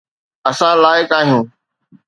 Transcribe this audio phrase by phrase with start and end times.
[0.49, 1.45] اسان لائق آهيون